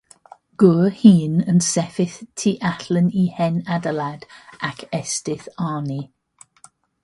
Gŵr 0.61 0.87
hŷn 1.01 1.35
yn 1.51 1.59
sefyll 1.65 2.15
tu 2.43 2.51
allan 2.71 3.13
i 3.23 3.25
hen 3.37 3.61
adeilad 3.77 4.21
ac 4.73 4.79
estyll 5.03 5.47
arni. 5.71 6.03